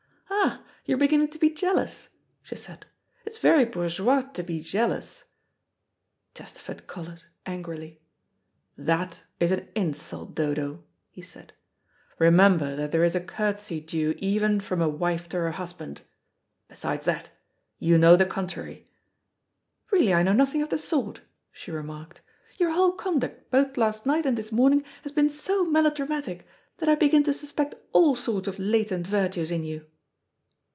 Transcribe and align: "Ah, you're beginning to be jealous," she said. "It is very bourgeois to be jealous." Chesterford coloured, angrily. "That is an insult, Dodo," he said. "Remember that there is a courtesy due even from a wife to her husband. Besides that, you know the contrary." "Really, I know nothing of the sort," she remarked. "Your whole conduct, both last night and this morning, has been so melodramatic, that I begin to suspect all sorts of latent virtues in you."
"Ah, 0.43 0.63
you're 0.85 0.97
beginning 0.97 1.27
to 1.29 1.37
be 1.37 1.51
jealous," 1.51 2.09
she 2.41 2.55
said. 2.55 2.85
"It 3.25 3.33
is 3.33 3.37
very 3.37 3.63
bourgeois 3.65 4.21
to 4.31 4.41
be 4.43 4.59
jealous." 4.59 5.25
Chesterford 6.33 6.87
coloured, 6.87 7.23
angrily. 7.45 8.01
"That 8.75 9.21
is 9.39 9.51
an 9.51 9.69
insult, 9.75 10.33
Dodo," 10.33 10.83
he 11.11 11.21
said. 11.21 11.53
"Remember 12.17 12.75
that 12.75 12.91
there 12.91 13.03
is 13.03 13.15
a 13.15 13.21
courtesy 13.21 13.79
due 13.79 14.15
even 14.17 14.59
from 14.59 14.81
a 14.81 14.89
wife 14.89 15.29
to 15.29 15.37
her 15.37 15.51
husband. 15.51 16.01
Besides 16.67 17.05
that, 17.05 17.29
you 17.77 17.97
know 17.99 18.15
the 18.15 18.25
contrary." 18.25 18.89
"Really, 19.91 20.13
I 20.13 20.23
know 20.23 20.33
nothing 20.33 20.63
of 20.63 20.69
the 20.69 20.79
sort," 20.79 21.21
she 21.51 21.69
remarked. 21.71 22.21
"Your 22.57 22.71
whole 22.71 22.93
conduct, 22.93 23.51
both 23.51 23.77
last 23.77 24.05
night 24.07 24.25
and 24.25 24.35
this 24.37 24.51
morning, 24.51 24.83
has 25.03 25.11
been 25.11 25.29
so 25.29 25.63
melodramatic, 25.65 26.47
that 26.77 26.89
I 26.89 26.95
begin 26.95 27.23
to 27.25 27.33
suspect 27.33 27.75
all 27.93 28.15
sorts 28.15 28.47
of 28.47 28.57
latent 28.59 29.05
virtues 29.05 29.51
in 29.51 29.63
you." 29.63 29.85